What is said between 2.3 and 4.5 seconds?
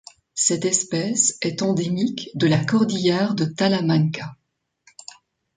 de la cordillère de Talamanca.